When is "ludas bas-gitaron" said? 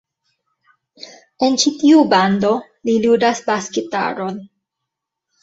3.05-4.43